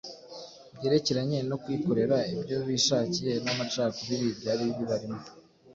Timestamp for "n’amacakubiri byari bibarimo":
3.43-5.21